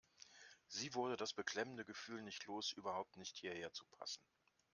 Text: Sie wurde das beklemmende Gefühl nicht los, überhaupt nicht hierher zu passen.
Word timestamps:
Sie 0.65 0.95
wurde 0.95 1.15
das 1.15 1.31
beklemmende 1.31 1.85
Gefühl 1.85 2.23
nicht 2.23 2.47
los, 2.47 2.71
überhaupt 2.71 3.17
nicht 3.17 3.37
hierher 3.37 3.71
zu 3.71 3.85
passen. 3.85 4.23